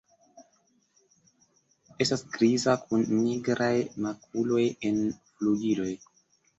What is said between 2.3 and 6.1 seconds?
griza kun nigraj makuloj en flugiloj.